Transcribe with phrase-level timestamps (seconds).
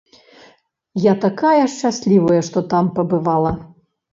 [1.03, 3.51] Я такая шчаслівая, што там пабывала!